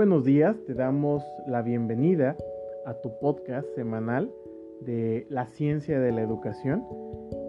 [0.00, 2.34] buenos días, te damos la bienvenida
[2.86, 4.32] a tu podcast semanal
[4.80, 6.86] de la ciencia de la educación.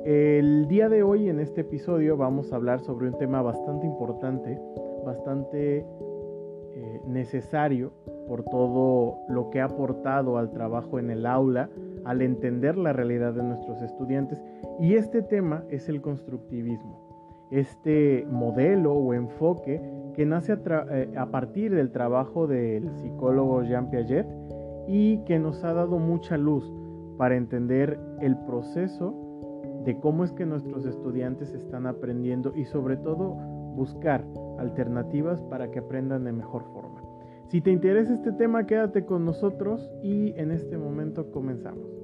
[0.03, 4.59] El día de hoy en este episodio vamos a hablar sobre un tema bastante importante,
[5.05, 7.93] bastante eh, necesario
[8.27, 11.69] por todo lo que ha aportado al trabajo en el aula,
[12.03, 14.43] al entender la realidad de nuestros estudiantes.
[14.77, 17.11] Y este tema es el constructivismo
[17.51, 19.81] este modelo o enfoque
[20.13, 24.27] que nace eh, a, partir del trabajo del psicólogo Jean Piaget
[24.87, 26.69] y que nos ha dado mucha luz
[27.17, 29.13] para entender el proceso
[29.85, 33.35] de cómo es que nuestros estudiantes están aprendiendo y sobre todo
[33.75, 34.25] buscar
[34.59, 37.01] alternativas para que aprendan de mejor forma.
[37.47, 42.00] Si te interesa este tema, quédate con nosotros y en este momento comenzamos.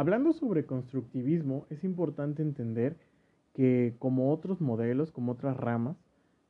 [0.00, 2.96] Hablando sobre constructivismo, es importante entender
[3.52, 5.98] que como otros modelos, como otras ramas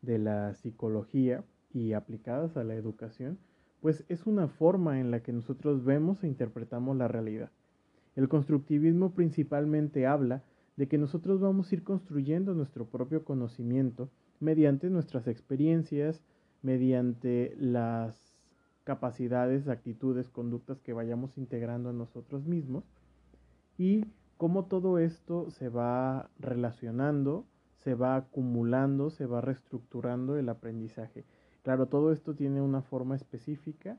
[0.03, 3.41] de la psicología y aplicadas a la educación,
[3.81, 7.51] pues es una forma en la que nosotros vemos e interpretamos la realidad.
[8.15, 10.45] El constructivismo principalmente habla
[10.77, 16.23] de que nosotros vamos a ir construyendo nuestro propio conocimiento mediante nuestras experiencias,
[16.63, 18.33] mediante las
[18.85, 22.85] capacidades, actitudes, conductas que vayamos integrando en nosotros mismos
[23.81, 24.05] y
[24.37, 27.47] cómo todo esto se va relacionando,
[27.83, 31.25] se va acumulando, se va reestructurando el aprendizaje.
[31.63, 33.97] Claro, todo esto tiene una forma específica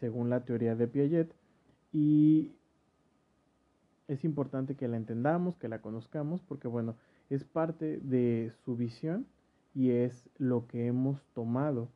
[0.00, 1.30] según la teoría de Piaget
[1.92, 2.52] y
[4.06, 6.96] es importante que la entendamos, que la conozcamos, porque bueno,
[7.28, 9.26] es parte de su visión
[9.74, 11.90] y es lo que hemos tomado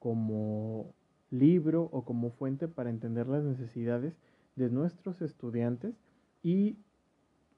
[0.00, 0.92] como
[1.30, 4.14] libro o como fuente para entender las necesidades
[4.56, 5.94] de nuestros estudiantes
[6.42, 6.76] y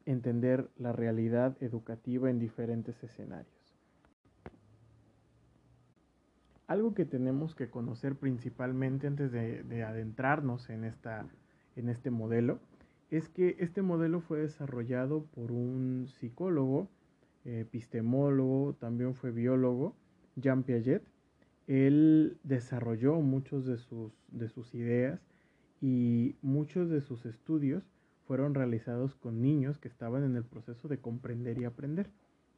[0.06, 3.54] entender la realidad educativa en diferentes escenarios.
[6.66, 11.26] Algo que tenemos que conocer principalmente antes de, adentrarnos en, esta,
[11.76, 12.58] en este modelo
[13.10, 16.88] es que este modelo fue desarrollado por un psicólogo,
[17.44, 19.94] epistemólogo, también fue biólogo,
[20.36, 21.02] Jean Piaget.
[21.66, 25.20] Él desarrolló muchos de sus, de sus ideas
[25.80, 27.84] y muchos de sus estudios
[28.26, 32.10] fueron realizados con niños que estaban en el proceso de comprender y aprender.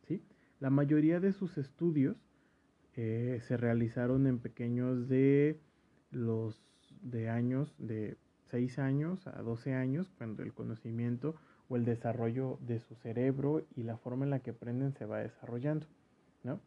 [0.07, 0.23] ¿sí?
[0.61, 2.17] La mayoría de sus estudios
[2.97, 5.61] eh, se realizaron en pequeños de
[6.11, 6.63] los
[7.03, 8.17] de años de
[8.51, 11.35] 6 años a 12 años, cuando el conocimiento
[11.69, 15.19] o el desarrollo de su cerebro y la forma en la que aprenden se va
[15.19, 15.87] desarrollando.
[16.45, 16.61] ¿no?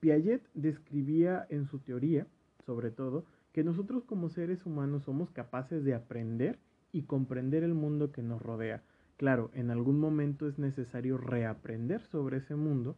[0.00, 2.26] Piaget describía en su teoría,
[2.64, 6.58] sobre todo, que nosotros como seres humanos somos capaces de aprender
[6.90, 8.82] y comprender el mundo que nos rodea.
[9.16, 12.96] Claro, en algún momento es necesario reaprender sobre ese mundo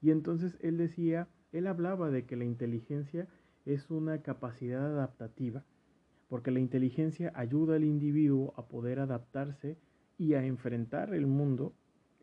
[0.00, 3.28] y entonces él decía, él hablaba de que la inteligencia
[3.66, 5.62] es una capacidad adaptativa,
[6.30, 9.76] porque la inteligencia ayuda al individuo a poder adaptarse
[10.16, 11.74] y a enfrentar el mundo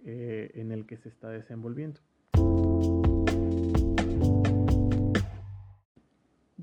[0.06, 2.02] eh, en el que se está desenvolviendo.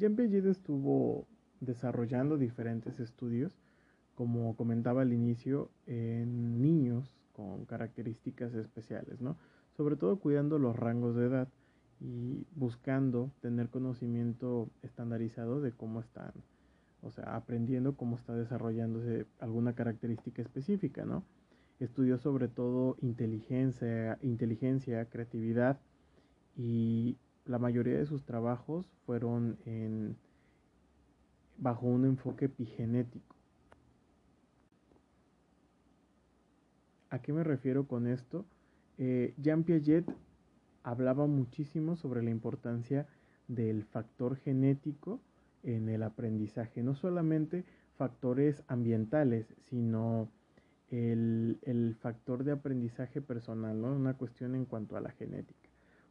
[0.03, 1.29] Jean Piaget estuvo
[1.61, 3.57] desarrollando diferentes estudios,
[4.17, 9.37] como comentaba al inicio, en niños con características especiales, ¿no?
[9.77, 11.49] Sobre todo cuidando los rangos de edad
[12.01, 16.33] y buscando tener conocimiento estandarizado de cómo están,
[17.01, 21.23] o sea, aprendiendo cómo está desarrollándose alguna característica específica, ¿no?
[21.79, 25.79] Estudió sobre todo inteligencia, inteligencia, creatividad
[26.57, 29.58] y la mayoría de sus trabajos fueron
[31.58, 33.36] bajo un enfoque epigenético.
[37.10, 38.47] ¿A qué me refiero con esto?
[38.98, 40.06] Eh, Jean Piaget
[40.83, 43.06] hablaba muchísimo sobre la importancia
[43.48, 45.21] del factor genético
[45.62, 47.65] en el aprendizaje, no solamente
[47.97, 50.28] factores ambientales, sino
[50.91, 53.95] el, el factor de aprendizaje personal, ¿no?
[53.95, 55.61] una cuestión en cuanto a la genética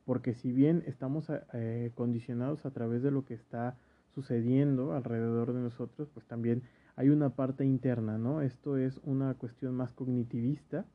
[0.05, 3.77] porque si bien estamos eh, condicionados a través de lo que está
[4.13, 6.63] sucediendo alrededor de nosotros, pues también
[6.95, 8.41] hay una parte interna, ¿no?
[8.41, 10.85] Esto es una cuestión más cognitivista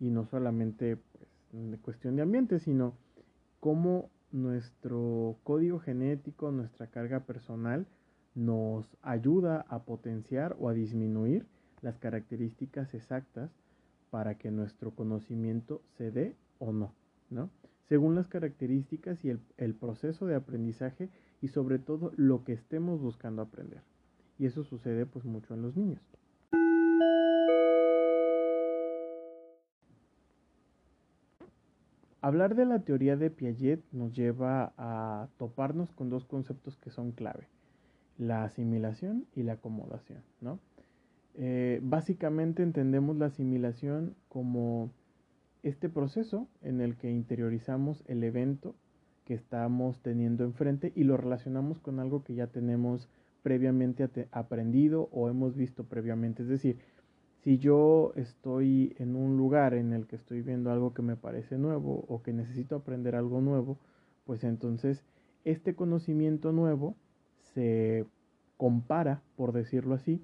[0.00, 2.94] y no solamente pues, cuestión de ambiente, sino
[3.60, 7.86] cómo nuestro código genético, nuestra carga personal
[8.34, 11.46] nos ayuda a potenciar o a disminuir
[11.80, 13.50] las características exactas
[14.10, 16.92] para que nuestro conocimiento se dé o no,
[17.30, 17.50] ¿no?
[17.88, 21.08] Según las características y el, proceso de aprendizaje
[21.40, 23.82] y sobre todo lo que estemos buscando aprender.
[24.38, 26.02] Y eso sucede pues mucho en los niños.
[32.20, 37.12] Hablar de la teoría de Piaget nos lleva a toparnos con dos conceptos que son
[37.12, 37.46] clave,
[38.18, 40.58] la asimilación y la acomodación, ¿no?
[41.34, 44.90] Eh, básicamente entendemos la asimilación como
[45.68, 48.76] este proceso en el que interiorizamos el evento
[49.24, 53.08] que estamos teniendo enfrente y lo relacionamos con algo que ya tenemos
[53.42, 56.44] previamente aprendido o hemos visto previamente.
[56.44, 56.78] Es decir,
[57.42, 61.58] si yo estoy en un lugar en el que estoy viendo algo que me parece
[61.58, 63.76] nuevo o que necesito aprender algo nuevo,
[64.24, 65.04] pues entonces
[65.44, 66.94] este conocimiento nuevo
[67.54, 68.06] se
[68.56, 70.22] compara, por decirlo así,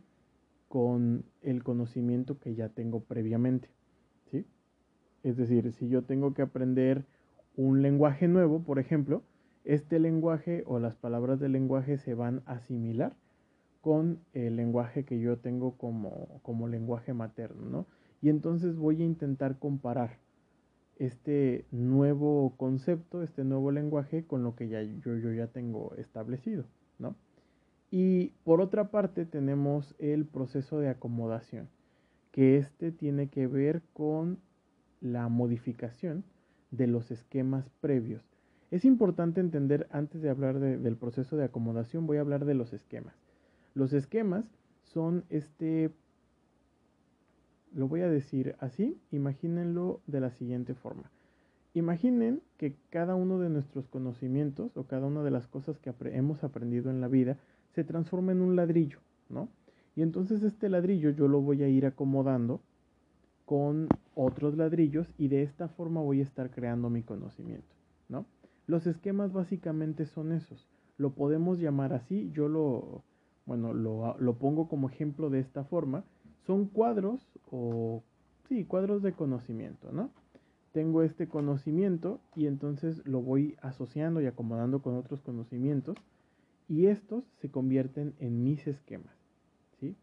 [0.69, 3.69] con el conocimiento que ya tengo previamente.
[5.22, 7.04] Es decir, si yo tengo que aprender
[7.56, 9.22] un lenguaje nuevo, por ejemplo,
[9.64, 13.14] este lenguaje o las palabras del lenguaje se van a asimilar
[13.80, 17.86] con el lenguaje que yo tengo como, como lenguaje materno, ¿no?
[18.20, 20.19] Y entonces voy a intentar comparar
[20.98, 26.64] este nuevo concepto, este nuevo lenguaje con lo que ya, yo, yo ya tengo establecido,
[26.98, 27.16] ¿no?
[27.90, 31.69] Y por otra parte tenemos el proceso de acomodación,
[32.30, 34.38] que este tiene que ver con
[35.02, 36.25] la modificación
[36.70, 38.22] de los esquemas previos.
[38.70, 42.72] Es importante entender, antes de hablar del proceso de acomodación, voy a hablar de los
[42.72, 43.14] esquemas.
[43.75, 44.46] Los esquemas
[44.84, 45.90] son este,
[47.75, 51.10] lo voy a decir así, imagínenlo de la siguiente forma.
[51.75, 56.44] Imaginen que cada uno de nuestros conocimientos o cada una de las cosas que hemos
[56.44, 57.38] aprendido en la vida
[57.75, 59.48] se transforma en un ladrillo, ¿no?
[59.96, 62.60] Y entonces este ladrillo yo lo voy a ir acomodando
[63.44, 67.75] con otros ladrillos y de esta forma voy a estar creando mi conocimiento,
[68.09, 68.26] ¿no?
[68.67, 70.69] Los esquemas básicamente son esos.
[70.97, 73.03] Lo podemos llamar así, yo lo,
[73.47, 76.05] bueno, lo, lo pongo como ejemplo de esta forma.
[76.47, 78.03] Son cuadros o,
[78.49, 80.11] sí, cuadros de conocimiento, ¿no?
[80.73, 85.97] Tengo este conocimiento y entonces lo voy asociando y acomodando con otros conocimientos
[86.69, 89.15] y estos se convierten en mis esquemas.
[89.79, 89.94] ¿sí?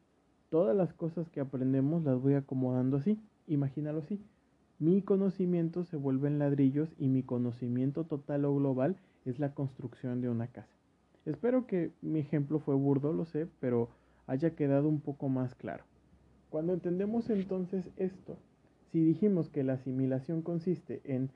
[0.49, 4.21] Todas las cosas que aprendemos las voy acomodando así, imagínalo así.
[4.79, 10.21] Mi conocimiento se vuelve en ladrillos y mi conocimiento total o global es la construcción
[10.21, 10.73] de una casa.
[11.25, 13.89] Espero que mi ejemplo fue burdo, lo sé, pero
[14.25, 15.83] haya quedado un poco más claro.
[16.49, 18.37] Cuando entendemos entonces esto,
[18.91, 21.29] si dijimos que la asimilación consiste en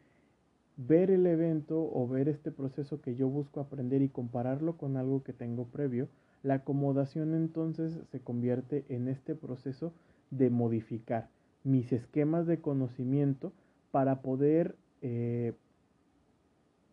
[0.77, 5.23] ver el evento o ver este proceso que yo busco aprender y compararlo con algo
[5.23, 6.07] que tengo previo,
[6.41, 9.93] la acomodación entonces se convierte en este proceso
[10.31, 11.29] de modificar
[11.63, 13.53] mis esquemas de conocimiento
[13.91, 15.53] para poder, eh,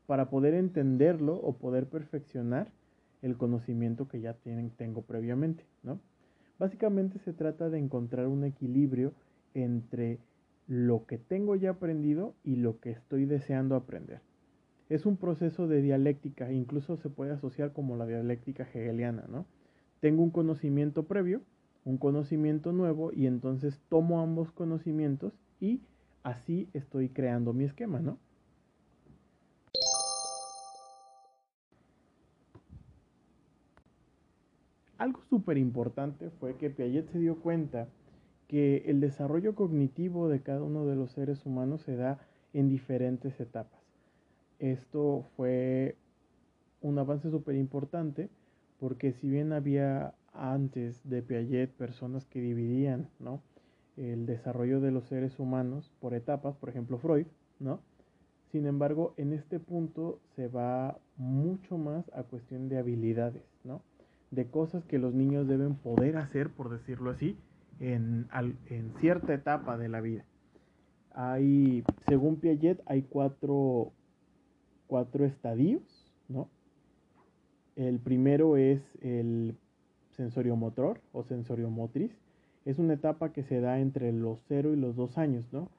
[0.07, 2.73] para poder entenderlo o poder perfeccionar
[3.23, 4.37] el conocimiento que ya
[4.77, 5.65] tengo previamente.
[5.83, 6.01] ¿no?
[6.59, 9.13] Básicamente se trata de encontrar un equilibrio
[9.55, 10.19] entre
[10.67, 14.21] lo que tengo ya aprendido y lo que estoy deseando aprender.
[14.89, 19.47] Es un proceso de dialéctica, incluso se puede asociar como la dialéctica hegeliana, ¿no?
[20.01, 21.43] Tengo un conocimiento previo,
[21.91, 25.81] un conocimiento nuevo y entonces tomo ambos conocimientos y
[26.23, 28.19] así estoy creando mi esquema, ¿no?
[34.99, 37.89] Algo súper importante fue que Piaget se dio cuenta
[38.47, 42.21] que el desarrollo cognitivo de cada uno de los seres humanos se da
[42.53, 43.81] en diferentes etapas.
[44.59, 45.97] Esto fue
[46.83, 48.29] un avance súper importante
[48.79, 53.43] porque si bien había antes de Piaget personas que dividían ¿no?
[53.97, 57.27] el desarrollo de los seres humanos por etapas, por ejemplo Freud,
[57.59, 57.81] ¿no?
[58.51, 63.83] Sin embargo, en este punto se va mucho más a cuestión de habilidades, ¿no?
[64.31, 67.37] De cosas que los niños deben poder hacer, por decirlo así,
[67.79, 68.29] en,
[69.01, 70.25] cierta etapa de la vida.
[71.13, 73.93] Hay, según Piaget, hay cuatro,
[74.87, 75.83] cuatro estadios,
[76.29, 76.49] ¿no?
[77.77, 79.57] El primero es el
[80.21, 82.13] sensoriomotor o sensoriomotriz.
[82.67, 85.71] Es una etapa que se da entre los 0 y los 2 años, ¿no?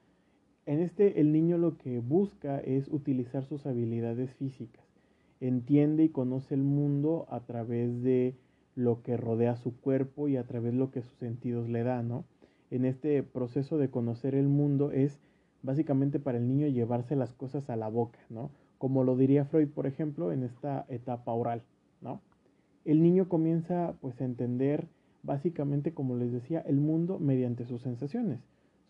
[0.66, 4.84] En este el niño lo que busca es utilizar sus habilidades físicas.
[5.40, 8.34] Entiende y conoce el mundo a través de
[8.74, 12.08] lo que rodea su cuerpo y a través de lo que sus sentidos le dan,
[12.08, 12.24] ¿no?
[12.70, 15.20] En este proceso de conocer el mundo es
[15.62, 18.50] básicamente para el niño llevarse las cosas a la boca, ¿no?
[18.78, 21.62] Como lo diría Freud, por ejemplo, en esta etapa oral,
[22.00, 22.20] ¿no?
[22.84, 24.88] El niño comienza pues a entender
[25.22, 28.40] básicamente, como les decía, el mundo mediante sus sensaciones,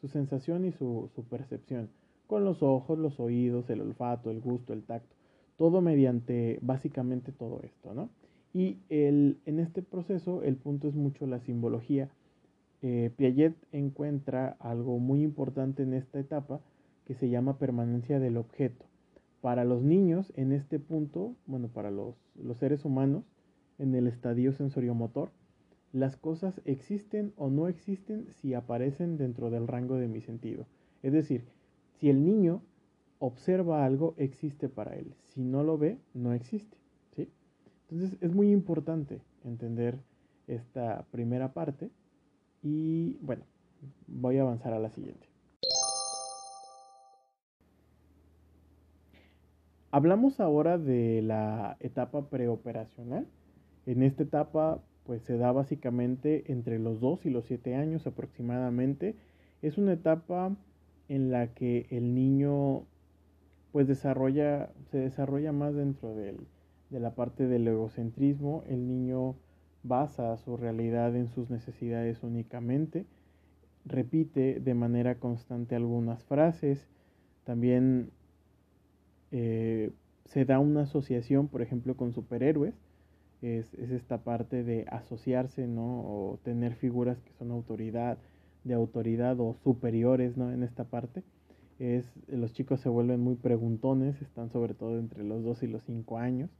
[0.00, 1.90] su sensación y su, su percepción,
[2.26, 5.14] con los ojos, los oídos, el olfato, el gusto, el tacto.
[5.56, 8.08] todo mediante básicamente todo esto, ¿no?
[8.54, 12.10] Y el, en este proceso el punto es mucho la simbología.
[12.82, 16.60] Eh, Piaget encuentra algo muy importante en esta etapa
[17.06, 18.84] que se llama permanencia del objeto.
[19.40, 23.24] Para los niños, en este punto, bueno, para los, los seres humanos,
[23.82, 25.32] en el estadio sensoriomotor,
[25.92, 30.66] las cosas existen o no existen si aparecen dentro del rango de mi sentido.
[31.02, 31.44] Es decir,
[31.98, 32.62] si el niño
[33.18, 35.14] observa algo, existe para él.
[35.34, 36.76] Si no lo ve, no existe.
[37.16, 37.28] ¿sí?
[37.90, 39.98] Entonces es muy importante entender
[40.46, 41.90] esta primera parte
[42.62, 43.42] y bueno,
[44.06, 45.26] voy a avanzar a la siguiente.
[49.90, 53.26] Hablamos ahora de la etapa preoperacional.
[53.86, 59.16] En esta etapa pues se da básicamente entre los 2 y los 7 años aproximadamente.
[59.60, 60.56] Es una etapa
[61.08, 62.84] en la que el niño
[63.72, 66.36] pues desarrolla, se desarrolla más dentro de
[66.90, 68.62] la parte del egocentrismo.
[68.68, 69.34] El niño
[69.82, 73.06] basa su realidad en sus necesidades únicamente,
[73.84, 76.86] repite de manera constante algunas frases,
[77.44, 78.10] también
[79.32, 79.90] eh,
[80.26, 82.74] se da una asociación, por ejemplo, con superhéroes,
[83.42, 86.00] es, esta parte de asociarse, ¿no?
[86.00, 88.18] O tener figuras que son autoridad,
[88.64, 90.52] de autoridad o superiores, ¿no?
[90.52, 91.22] En esta parte.
[91.78, 95.82] Es, los chicos se vuelven muy preguntones, están sobre todo entre los 2 y los
[95.82, 96.50] 5 años,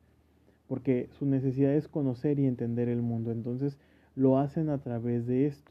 [0.66, 3.78] porque su necesidad es conocer y entender el mundo, entonces
[4.16, 5.70] lo hacen a través de esto.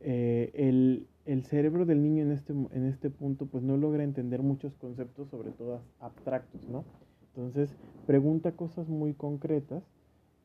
[0.00, 4.42] Eh, el, el, cerebro del niño en este, en este punto pues no logra entender
[4.42, 6.84] muchos conceptos, sobre todo abstractos, ¿no?
[7.34, 9.82] Entonces pregunta cosas muy concretas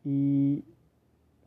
[0.04, 0.64] y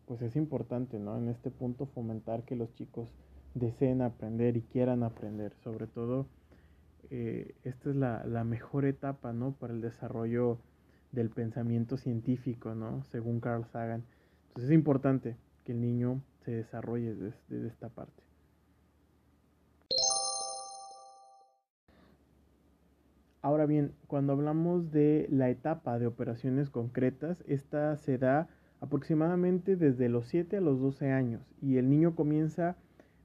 [0.07, 1.19] pues es importante, ¿no?
[1.19, 3.09] En este punto fomentar que los chicos
[3.55, 5.53] deseen aprender y quieran aprender.
[5.65, 6.27] Sobre todo,
[7.11, 9.53] eh, esta es la, la, mejor etapa, ¿no?
[9.53, 10.59] Para el desarrollo
[11.13, 13.03] del pensamiento científico, ¿no?
[13.11, 14.05] Según Carl Sagan.
[14.49, 18.26] Entonces es importante que el niño se desarrolle desde, desde esta parte.
[23.47, 28.49] Ahora bien, cuando hablamos de la etapa de operaciones concretas, esta se da
[28.81, 32.75] aproximadamente desde los 7 a los 12 años y el niño comienza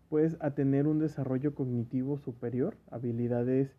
[0.10, 3.76] pues a tener un desarrollo cognitivo superior, habilidades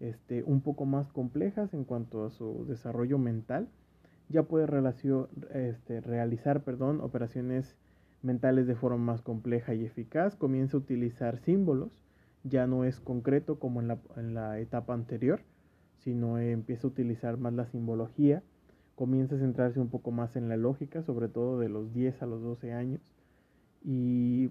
[0.00, 3.68] este, un poco más complejas en cuanto a su desarrollo mental.
[4.28, 4.66] Ya puede
[5.52, 7.76] este, realizar perdón, operaciones
[8.20, 12.02] mentales de forma más compleja y eficaz, comienza a utilizar símbolos,
[12.42, 15.40] ya no es concreto como en la, en la etapa anterior
[16.04, 18.42] sino empieza a utilizar más la simbología,
[18.94, 22.26] comienza a centrarse un poco más en la lógica, sobre todo de los 10 a
[22.26, 23.00] los 12 años,
[23.82, 24.50] y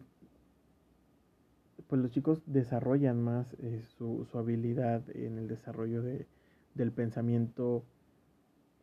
[1.88, 6.25] pues los chicos desarrollan más eh, su, habilidad en el desarrollo de,
[6.74, 7.83] del pensamiento.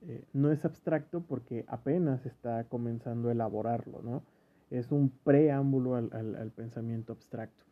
[0.03, 4.23] Eh, no es abstracto porque apenas está comenzando a elaborarlo, ¿no?
[4.71, 7.65] Es un preámbulo al pensamiento abstracto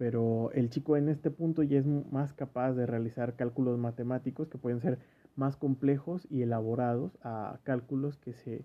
[0.00, 4.56] pero el chico en este punto ya es más capaz de realizar cálculos matemáticos que
[4.56, 4.98] pueden ser
[5.36, 8.64] más complejos y elaborados a cálculos que se,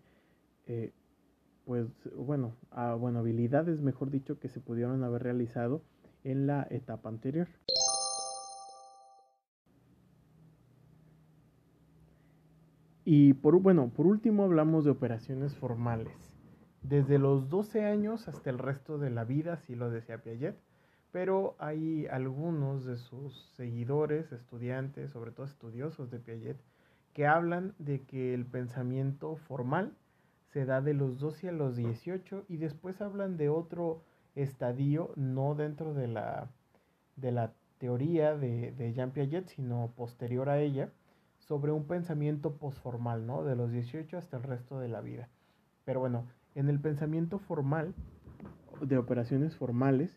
[0.65, 0.94] eh,
[1.65, 5.82] pues bueno, a bueno, habilidades, mejor dicho, que se pudieron haber realizado
[6.24, 7.50] en la etapa anterior.
[13.04, 16.15] Y por, bueno, por último hablamos de operaciones formales.
[16.82, 20.56] Desde los 12 años hasta el resto de la vida, si lo decía Piaget,
[21.15, 26.57] pero hay algunos de sus seguidores, estudiantes, sobre todo estudiosos de Piaget,
[27.13, 29.93] que hablan de que el pensamiento formal
[30.51, 34.01] se da de los 12 a los 18 y después hablan de otro
[34.36, 36.50] estadio, no dentro de la,
[37.15, 40.89] de la teoría de, de Jean Piaget, sino posterior a ella,
[41.39, 43.45] sobre un pensamiento posformal, ¿no?
[43.45, 45.29] De los 18 hasta el resto de la vida.
[45.86, 47.95] Pero bueno, en el pensamiento formal,
[48.81, 50.12] de operaciones formales,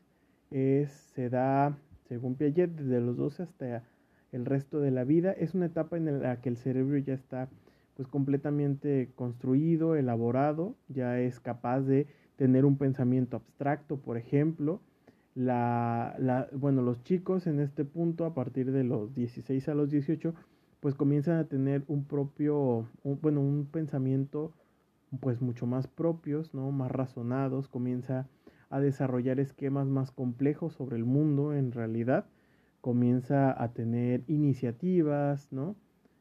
[0.51, 1.77] es, se da,
[2.09, 3.85] según Piaget, desde los 12 hasta
[4.33, 5.33] el resto de la vida.
[5.33, 7.49] Es una etapa en la que el cerebro ya está
[7.95, 14.81] pues completamente construido, elaborado, ya es capaz de tener un pensamiento abstracto, por ejemplo.
[15.35, 19.91] La, la, bueno, los chicos en este punto, a partir de los 16 a los
[19.91, 20.35] 18,
[20.81, 24.53] pues comienzan a tener un propio, bueno, un pensamiento
[25.21, 26.71] pues mucho más propios, ¿no?
[26.71, 28.29] Más razonados, comienza
[28.71, 32.27] a desarrollar esquemas más complejos sobre el mundo en realidad,
[32.81, 35.77] comienza a tener iniciativas, ¿no?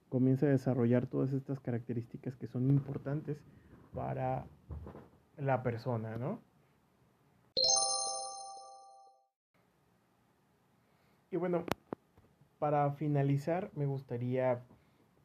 [0.09, 3.37] Comienza a desarrollar todas estas características que son importantes
[3.93, 4.45] para
[5.37, 6.39] la persona, ¿no?
[11.29, 11.65] Y bueno,
[12.57, 14.63] para finalizar me gustaría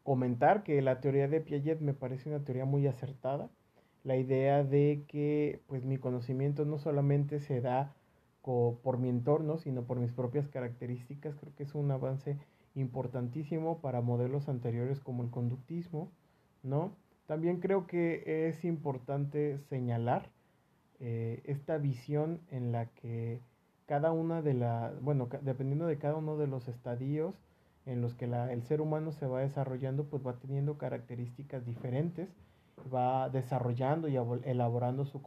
[0.03, 3.51] comentar que la teoría de Piaget me parece una teoría muy acertada.
[4.05, 7.95] La idea de que pues mi conocimiento no solamente se da
[8.43, 12.39] por mi entorno, sino por mis propias características, creo que es un avance
[12.75, 16.11] importantísimo para modelos anteriores como el conductismo,
[16.63, 16.97] ¿no?
[17.27, 20.29] También creo que es importante señalar
[20.99, 23.41] eh, esta visión en la que
[23.87, 27.35] cada una de las, bueno, dependiendo de cada uno de los estadios
[27.87, 32.29] en los que el ser humano se va desarrollando, pues va teniendo características diferentes,
[32.93, 35.21] va desarrollando y elaborando su,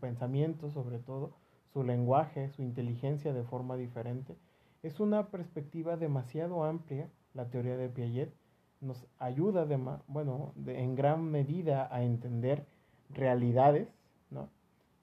[0.00, 1.32] pensamiento, sobre todo
[1.72, 4.36] su lenguaje, su inteligencia de forma diferente.
[4.82, 8.32] Es una perspectiva demasiado amplia, la teoría de Piaget,
[8.80, 12.66] nos ayuda de, bueno, en gran medida a entender
[13.10, 13.88] realidades,
[14.30, 14.48] ¿no?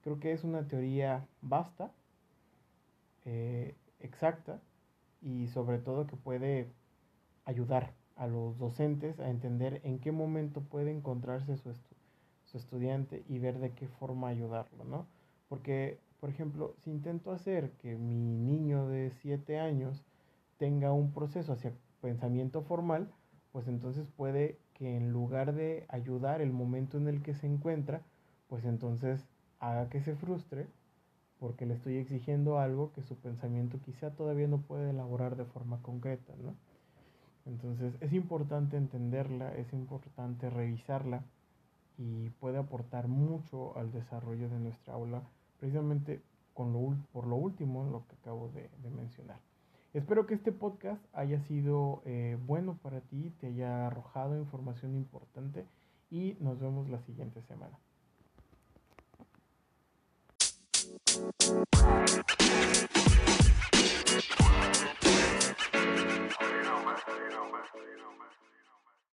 [0.02, 1.92] Creo que es una teoría vasta,
[3.26, 4.62] eh, exacta
[5.22, 6.72] y sobre todo que puede
[7.46, 11.74] ayudar a los docentes a entender en qué momento puede encontrarse su,
[12.46, 15.08] su estudiante y ver de qué forma ayudarlo, ¿no?
[15.50, 20.04] Porque, por ejemplo, si intento hacer que mi niño de 7 años
[20.58, 23.12] tenga un proceso hacia pensamiento formal,
[23.52, 28.02] pues entonces puede que en lugar de ayudar el momento en el que se encuentra,
[28.48, 29.28] pues entonces
[29.60, 30.68] haga que se frustre
[31.40, 35.82] porque le estoy exigiendo algo que su pensamiento quizá todavía no puede elaborar de forma
[35.82, 36.56] concreta, ¿no?
[37.48, 41.24] Entonces es importante entenderla, es importante revisarla
[41.98, 45.24] y puede aportar mucho al desarrollo de nuestra aula,
[45.60, 46.22] precisamente
[46.54, 49.40] por lo último, lo que acabo de, mencionar.
[49.94, 55.66] Espero que este podcast haya sido eh, bueno para ti, te haya arrojado información importante
[56.10, 57.78] y nos vemos la siguiente semana
[66.88, 68.34] más.